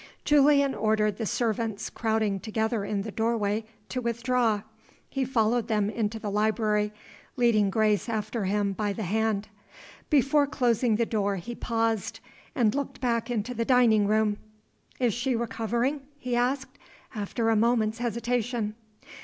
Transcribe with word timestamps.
Julian 0.25 0.73
ordered 0.73 1.17
the 1.19 1.27
servants 1.27 1.87
crowding 1.91 2.39
together 2.39 2.83
in 2.83 3.03
the 3.03 3.11
doorway 3.11 3.65
to 3.89 4.01
withdraw. 4.01 4.63
He 5.07 5.23
followed 5.23 5.67
them 5.67 5.91
into 5.91 6.17
the 6.17 6.31
library, 6.31 6.91
leading 7.35 7.69
Grace 7.69 8.09
after 8.09 8.45
him 8.45 8.73
by 8.73 8.93
the 8.93 9.03
hand. 9.03 9.49
Before 10.09 10.47
closing 10.47 10.95
the 10.95 11.05
door 11.05 11.35
he 11.35 11.53
paused, 11.53 12.19
and 12.55 12.73
looked 12.73 12.99
back 12.99 13.29
into 13.29 13.53
the 13.53 13.63
dining 13.63 14.07
room. 14.07 14.37
"Is 14.99 15.13
she 15.13 15.35
recovering?" 15.35 16.01
he 16.17 16.35
asked, 16.35 16.79
after 17.13 17.49
a 17.51 17.55
moment's 17.55 17.99
hesitation. 17.99 18.73